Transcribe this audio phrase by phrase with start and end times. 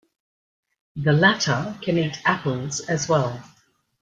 [0.95, 3.43] The latter can eat apples as well.